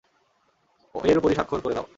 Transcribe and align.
এর 0.95 1.17
উপরই 1.17 1.35
স্বাক্ষর 1.35 1.59
করে 1.63 1.75
দাও। 1.75 1.87